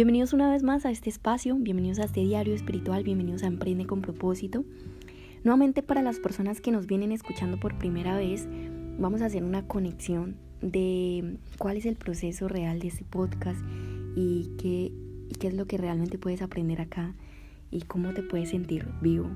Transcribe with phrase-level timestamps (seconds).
[0.00, 3.84] Bienvenidos una vez más a este espacio, bienvenidos a este diario espiritual, bienvenidos a Emprende
[3.84, 4.64] con propósito.
[5.44, 8.48] Nuevamente para las personas que nos vienen escuchando por primera vez,
[8.98, 13.60] vamos a hacer una conexión de cuál es el proceso real de este podcast
[14.16, 14.90] y qué,
[15.28, 17.14] y qué es lo que realmente puedes aprender acá
[17.70, 19.28] y cómo te puedes sentir vivo.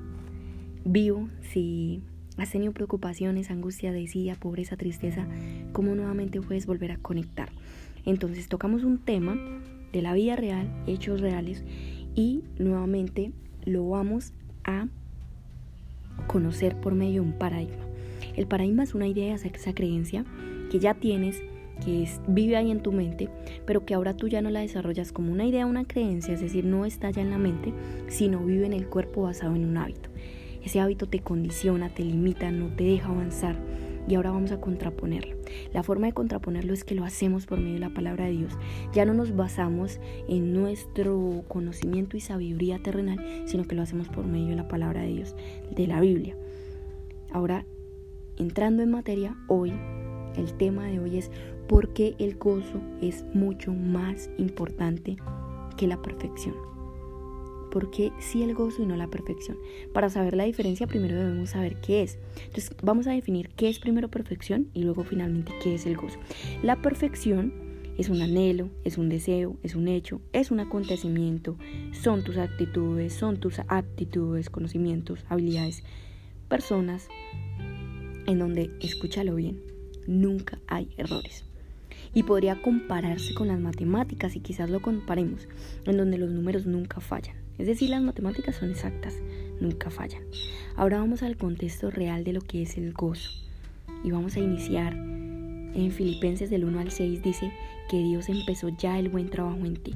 [0.83, 2.01] Vivo si
[2.37, 5.27] has tenido preocupaciones, angustia, desidia, pobreza, tristeza,
[5.73, 7.51] cómo nuevamente puedes volver a conectar.
[8.03, 9.37] Entonces tocamos un tema
[9.95, 11.63] de la vida real, hechos reales,
[12.15, 13.31] y nuevamente
[13.63, 14.33] lo vamos
[14.65, 14.87] a
[16.27, 17.85] conocer por medio de un paradigma.
[18.35, 20.25] El paradigma es una idea, esa creencia
[20.69, 21.41] que ya tienes,
[21.83, 23.29] que vive ahí en tu mente,
[23.65, 26.65] pero que ahora tú ya no la desarrollas como una idea, una creencia, es decir,
[26.65, 27.73] no está ya en la mente,
[28.07, 30.09] sino vive en el cuerpo basado en un hábito.
[30.63, 33.55] Ese hábito te condiciona, te limita, no te deja avanzar
[34.07, 35.35] y ahora vamos a contraponerlo.
[35.73, 38.53] La forma de contraponerlo es que lo hacemos por medio de la palabra de Dios.
[38.93, 44.25] Ya no nos basamos en nuestro conocimiento y sabiduría terrenal, sino que lo hacemos por
[44.25, 45.35] medio de la palabra de Dios,
[45.75, 46.35] de la Biblia.
[47.31, 47.65] Ahora,
[48.37, 49.73] entrando en materia, hoy,
[50.37, 51.31] el tema de hoy es
[51.67, 55.17] por qué el gozo es mucho más importante
[55.77, 56.74] que la perfección.
[57.75, 59.57] ¿Por qué sí el gozo y no la perfección?
[59.93, 62.17] Para saber la diferencia primero debemos saber qué es.
[62.45, 66.17] Entonces vamos a definir qué es primero perfección y luego finalmente qué es el gozo.
[66.63, 67.53] La perfección
[67.97, 71.57] es un anhelo, es un deseo, es un hecho, es un acontecimiento,
[71.91, 75.83] son tus actitudes, son tus aptitudes, conocimientos, habilidades,
[76.47, 77.09] personas
[78.25, 79.59] en donde, escúchalo bien,
[80.07, 81.43] nunca hay errores.
[82.13, 85.49] Y podría compararse con las matemáticas y quizás lo comparemos,
[85.83, 87.44] en donde los números nunca fallan.
[87.57, 89.15] Es decir, las matemáticas son exactas,
[89.59, 90.23] nunca fallan.
[90.75, 93.31] Ahora vamos al contexto real de lo que es el gozo.
[94.03, 97.51] Y vamos a iniciar en Filipenses del 1 al 6 dice
[97.89, 99.93] que Dios empezó ya el buen trabajo en ti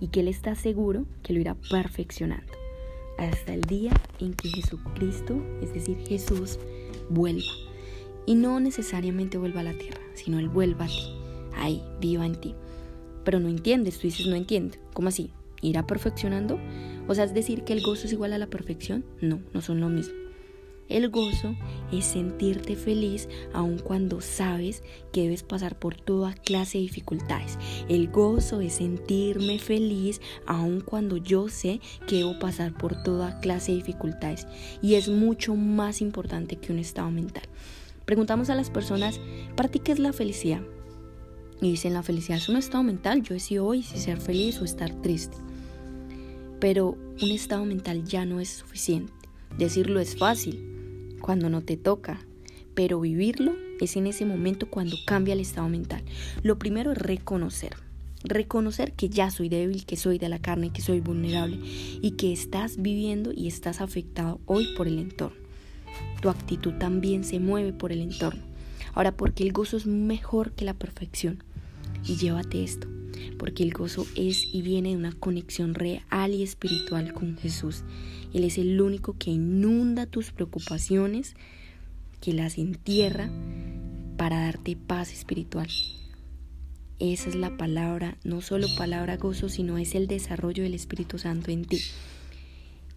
[0.00, 2.52] y que Él está seguro que lo irá perfeccionando
[3.18, 6.58] hasta el día en que Jesucristo, es decir, Jesús,
[7.10, 7.52] vuelva.
[8.26, 11.14] Y no necesariamente vuelva a la tierra, sino Él vuelva a ti,
[11.54, 12.54] ahí, viva en ti.
[13.24, 14.76] Pero no entiendes, tú dices, no entiendo.
[14.92, 15.30] ¿Cómo así?
[15.62, 16.58] Irá perfeccionando?
[17.08, 19.04] O sea, es decir que el gozo es igual a la perfección?
[19.20, 20.22] No, no son lo mismo.
[20.88, 21.56] El gozo
[21.90, 27.58] es sentirte feliz aun cuando sabes que debes pasar por toda clase de dificultades.
[27.88, 33.72] El gozo es sentirme feliz aun cuando yo sé que debo pasar por toda clase
[33.72, 34.46] de dificultades.
[34.82, 37.44] Y es mucho más importante que un estado mental.
[38.04, 39.18] Preguntamos a las personas,
[39.56, 40.60] ¿para ti qué es la felicidad?
[41.62, 43.22] Y dicen, la felicidad es un estado mental.
[43.22, 45.38] Yo decido hoy si ser feliz o estar triste.
[46.62, 49.12] Pero un estado mental ya no es suficiente.
[49.58, 52.20] Decirlo es fácil cuando no te toca,
[52.74, 56.04] pero vivirlo es en ese momento cuando cambia el estado mental.
[56.44, 57.74] Lo primero es reconocer.
[58.22, 61.58] Reconocer que ya soy débil, que soy de la carne, que soy vulnerable
[62.00, 65.42] y que estás viviendo y estás afectado hoy por el entorno.
[66.20, 68.44] Tu actitud también se mueve por el entorno.
[68.94, 71.42] Ahora, porque el gozo es mejor que la perfección.
[72.06, 72.86] Y llévate esto
[73.38, 77.84] porque el gozo es y viene de una conexión real y espiritual con Jesús.
[78.32, 81.34] Él es el único que inunda tus preocupaciones,
[82.20, 83.30] que las entierra
[84.16, 85.68] para darte paz espiritual.
[86.98, 91.50] Esa es la palabra, no solo palabra gozo, sino es el desarrollo del Espíritu Santo
[91.50, 91.80] en ti.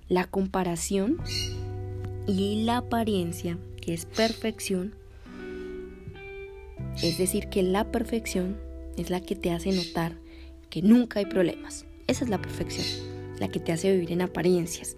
[0.09, 1.17] La comparación
[2.27, 4.93] y la apariencia, que es perfección,
[7.01, 8.57] es decir, que la perfección
[8.97, 10.17] es la que te hace notar
[10.69, 11.85] que nunca hay problemas.
[12.07, 12.85] Esa es la perfección,
[13.39, 14.95] la que te hace vivir en apariencias,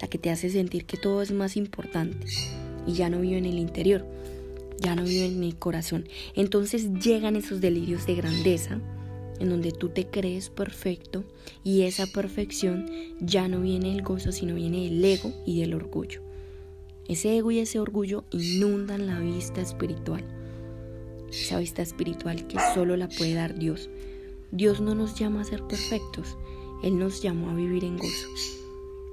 [0.00, 2.26] la que te hace sentir que todo es más importante
[2.86, 4.06] y ya no vive en el interior,
[4.80, 6.08] ya no vive en el corazón.
[6.34, 8.80] Entonces llegan esos delirios de grandeza
[9.40, 11.24] en donde tú te crees perfecto
[11.62, 16.22] y esa perfección ya no viene del gozo, sino viene del ego y del orgullo.
[17.06, 20.24] Ese ego y ese orgullo inundan la vista espiritual
[21.30, 23.88] esa vista espiritual que solo la puede dar Dios.
[24.50, 26.36] Dios no nos llama a ser perfectos,
[26.82, 28.28] Él nos llamó a vivir en gozo,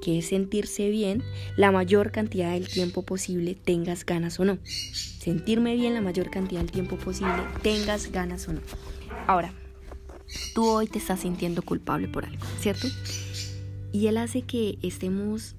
[0.01, 1.23] que es sentirse bien
[1.57, 4.59] la mayor cantidad del tiempo posible, tengas ganas o no.
[4.63, 8.61] Sentirme bien la mayor cantidad del tiempo posible, tengas ganas o no.
[9.27, 9.53] Ahora,
[10.53, 12.87] tú hoy te estás sintiendo culpable por algo, ¿cierto?
[13.91, 15.55] Y Él hace que estemos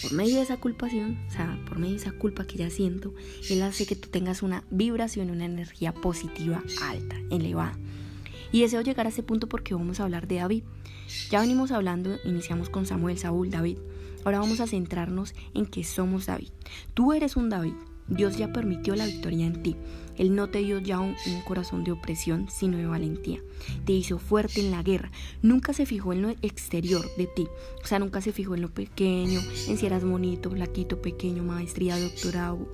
[0.00, 3.14] por medio de esa culpación, o sea, por medio de esa culpa que ya siento,
[3.48, 7.78] Él hace que tú tengas una vibración, una energía positiva alta, elevada.
[8.52, 10.64] Y deseo llegar a ese punto porque vamos a hablar de David.
[11.30, 13.78] Ya venimos hablando, iniciamos con Samuel, Saúl, David.
[14.24, 16.50] Ahora vamos a centrarnos en que somos David.
[16.94, 17.74] Tú eres un David,
[18.10, 19.76] Dios ya permitió la victoria en ti.
[20.18, 21.14] Él no te dio ya un,
[21.46, 23.40] corazón de opresión, sino de valentía.
[23.86, 25.10] Te hizo fuerte en la guerra.
[25.40, 27.46] Nunca se fijó en lo exterior de ti.
[27.82, 31.98] O sea, nunca se fijó en lo pequeño, en si eras bonito, flaquito, pequeño, maestría,
[31.98, 32.68] doctorado,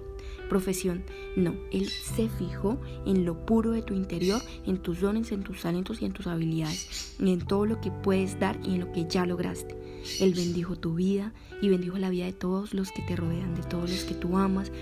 [0.48, 1.04] profesión.
[1.36, 5.62] No, Él se fijó en lo puro de tu interior, en tus dones, en tus
[5.62, 8.92] talentos y en tus habilidades, y en todo lo que puedes dar y en lo
[8.92, 9.76] que ya lograste.
[10.20, 13.62] Él bendijo tu vida y bendijo la vida de todos los que te rodean, de
[13.62, 14.72] todos los que tú amas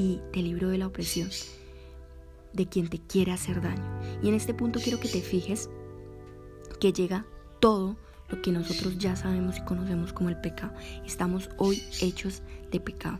[0.00, 1.28] y te libró de la opresión
[2.54, 4.00] de quien te quiere hacer daño.
[4.22, 5.68] Y en este punto quiero que te fijes
[6.80, 7.26] que llega
[7.60, 7.98] todo
[8.30, 10.72] lo que nosotros ya sabemos y conocemos como el pecado.
[11.04, 13.18] Estamos hoy hechos de pecado.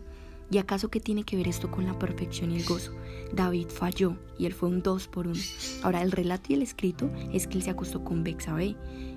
[0.51, 2.93] ¿Y acaso qué tiene que ver esto con la perfección y el gozo?
[3.35, 5.41] David falló y él fue un dos por uno.
[5.83, 8.75] Ahora, el relato y el escrito es que él se acostó con Bexabe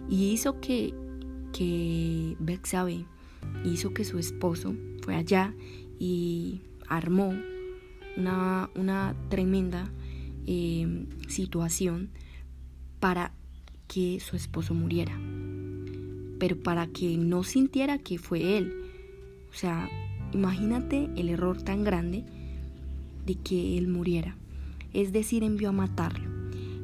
[0.10, 0.94] y hizo que,
[1.54, 3.06] que Bexabe
[3.64, 5.56] hizo que su esposo fue allá
[5.98, 7.34] y armó
[8.18, 9.90] una, una tremenda
[10.46, 12.10] Em, situación
[13.00, 13.32] para
[13.88, 15.18] que su esposo muriera,
[16.38, 18.74] pero para que no sintiera que fue él.
[19.50, 19.90] O sea,
[20.34, 22.26] imagínate el error tan grande
[23.26, 24.36] de que él muriera.
[24.94, 26.30] Es decir, envió a matarlo.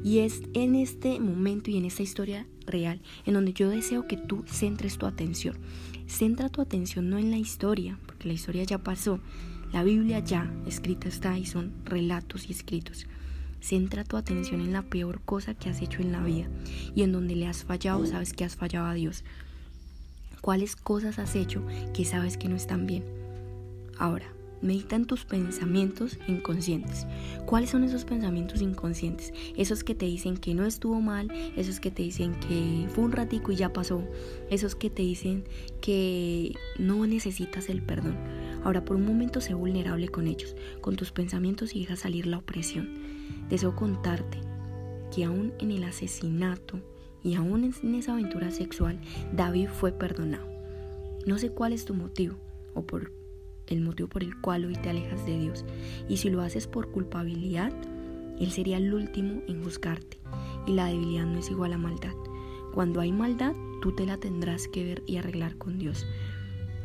[0.02, 4.16] Y es en este momento y en esta historia real en donde yo deseo que
[4.16, 5.56] tú centres tu atención.
[6.06, 9.20] Centra tu atención no en la historia, porque la historia ya pasó.
[9.72, 13.06] La Biblia ya escrita está y son relatos y escritos.
[13.60, 16.48] Centra tu atención en la peor cosa que has hecho en la vida
[16.94, 19.22] y en donde le has fallado, sabes que has fallado a Dios.
[20.40, 21.62] ¿Cuáles cosas has hecho
[21.94, 23.04] que sabes que no están bien?
[23.98, 24.26] Ahora,
[24.62, 27.06] medita en tus pensamientos inconscientes.
[27.46, 29.32] ¿Cuáles son esos pensamientos inconscientes?
[29.56, 33.12] Esos que te dicen que no estuvo mal, esos que te dicen que fue un
[33.12, 34.02] ratico y ya pasó,
[34.50, 35.44] esos que te dicen
[35.80, 38.16] que no necesitas el perdón.
[38.62, 42.38] Ahora por un momento sé vulnerable con ellos, con tus pensamientos y deja salir la
[42.38, 42.90] opresión.
[43.48, 44.38] Deseo contarte
[45.14, 46.80] que aún en el asesinato
[47.22, 49.00] y aún en esa aventura sexual,
[49.32, 50.48] David fue perdonado.
[51.26, 52.36] No sé cuál es tu motivo
[52.74, 53.12] o por
[53.66, 55.64] el motivo por el cual hoy te alejas de Dios.
[56.08, 57.72] Y si lo haces por culpabilidad,
[58.38, 60.18] Él sería el último en juzgarte.
[60.66, 62.14] Y la debilidad no es igual a maldad.
[62.74, 66.06] Cuando hay maldad, tú te la tendrás que ver y arreglar con Dios.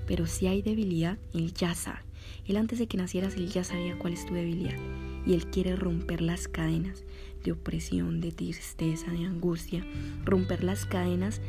[0.06, 2.00] Pero si hay debilidad, Él ya sabe.
[2.48, 4.78] Él antes de que nacieras, Él ya sabía cuál es tu debilidad
[5.26, 7.04] y Él quiere romper las cadenas
[7.44, 9.86] de opresión, de tristeza, de angustia,
[10.24, 11.42] romper las cadenas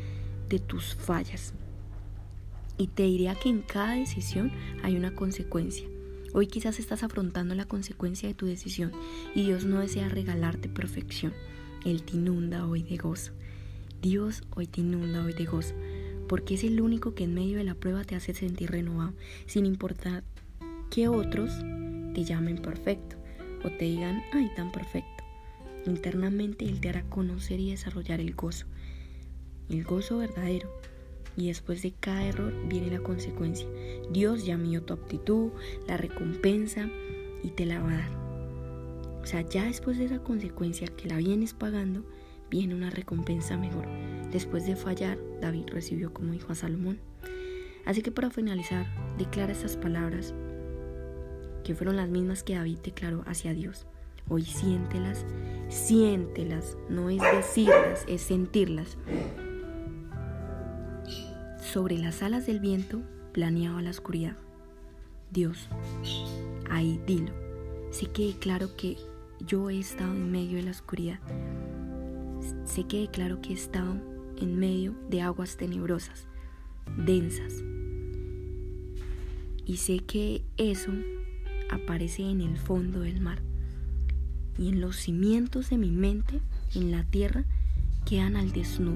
[0.49, 1.53] de tus fallas.
[2.77, 4.51] Y te diría que en cada decisión
[4.83, 5.87] hay una consecuencia.
[6.33, 8.91] Hoy quizás estás afrontando la consecuencia de tu decisión
[9.33, 11.33] y Dios no desea regalarte perfección.
[11.85, 13.31] Él te inunda hoy de gozo.
[14.01, 15.73] Dios hoy te inunda hoy de gozo,
[16.27, 19.13] porque es el único que en medio de la prueba te hace sentir renovado,
[19.45, 20.23] sin importar
[20.89, 21.51] que otros
[22.13, 23.15] te llamen perfecto
[23.63, 25.23] o te digan, ay, tan perfecto.
[25.85, 28.65] Internamente Él te hará conocer y desarrollar el gozo,
[29.69, 30.69] el gozo verdadero.
[31.35, 33.67] Y después de cada error viene la consecuencia.
[34.11, 35.51] Dios ya tu aptitud,
[35.87, 36.89] la recompensa
[37.43, 38.27] y te la va a dar.
[39.21, 42.03] O sea, ya después de esa consecuencia que la vienes pagando,
[42.49, 43.85] viene una recompensa mejor.
[44.31, 46.99] Después de fallar, David recibió como hijo a Salomón.
[47.85, 48.85] Así que para finalizar,
[49.17, 50.33] declara estas palabras
[51.63, 53.85] que fueron las mismas que David declaró hacia Dios.
[54.29, 55.25] Hoy siéntelas,
[55.69, 58.97] siéntelas, no es decirlas, es sentirlas.
[61.61, 63.01] Sobre las alas del viento
[63.31, 64.35] planeaba la oscuridad.
[65.31, 65.69] Dios,
[66.69, 67.33] ahí dilo.
[67.91, 68.97] Sé que declaro que
[69.45, 71.19] yo he estado en medio de la oscuridad.
[72.65, 73.95] Sé que declaro que he estado
[74.37, 76.27] en medio de aguas tenebrosas,
[76.97, 77.63] densas.
[79.65, 80.91] Y sé que eso
[81.69, 83.41] aparece en el fondo del mar.
[84.57, 86.39] Y en los cimientos de mi mente,
[86.73, 87.45] en la tierra,
[88.05, 88.95] quedan al desnudo.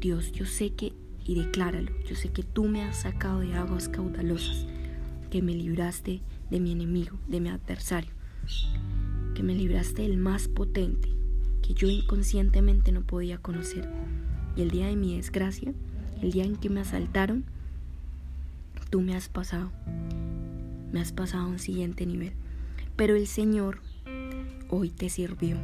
[0.00, 0.92] Dios, yo sé que,
[1.24, 4.66] y decláralo, yo sé que tú me has sacado de aguas caudalosas,
[5.30, 8.12] que me libraste de mi enemigo, de mi adversario,
[9.34, 11.17] que me libraste del más potente,
[11.68, 13.88] que yo inconscientemente no podía conocer.
[14.56, 15.74] Y el día de mi desgracia,
[16.22, 17.44] el día en que me asaltaron,
[18.90, 19.70] tú me has pasado
[20.92, 22.32] me has pasado a un siguiente nivel.
[22.96, 23.80] Pero el Señor
[24.70, 25.58] hoy te sirvió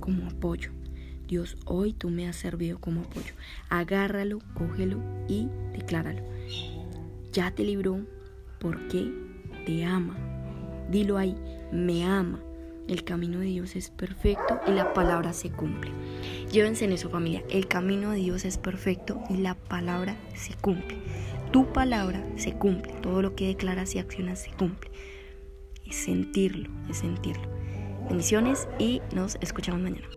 [0.00, 0.70] como apoyo.
[1.28, 3.34] Dios, hoy tú me has servido como apoyo.
[3.68, 4.98] Agárralo, cógelo
[5.28, 6.22] y decláralo.
[7.32, 8.00] Ya te libró
[8.58, 9.12] porque
[9.64, 10.16] te ama.
[10.90, 11.36] Dilo ahí,
[11.72, 12.40] me ama.
[12.88, 15.90] El camino de Dios es perfecto y la palabra se cumple.
[16.50, 17.42] Llévense en eso familia.
[17.48, 20.98] El camino de Dios es perfecto y la palabra se cumple
[21.52, 24.90] tu palabra se cumple, todo lo que declaras y accionas se cumple.
[25.86, 27.46] es sentirlo, es sentirlo.
[28.08, 30.08] Bendiciones y nos escuchamos mañana.